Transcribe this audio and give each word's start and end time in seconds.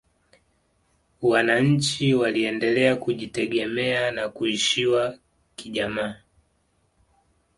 wanachi 1.21 2.13
waliendelea 2.13 2.95
kujitegemea 2.95 4.11
na 4.11 4.29
kuishiwa 4.29 5.17
kijamaa 5.55 6.15